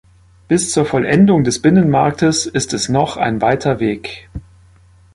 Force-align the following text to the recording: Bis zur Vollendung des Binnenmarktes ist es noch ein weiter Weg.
Bis 0.47 0.71
zur 0.71 0.85
Vollendung 0.87 1.43
des 1.43 1.61
Binnenmarktes 1.61 2.47
ist 2.47 2.73
es 2.73 2.89
noch 2.89 3.17
ein 3.17 3.39
weiter 3.39 3.79
Weg. 3.79 4.31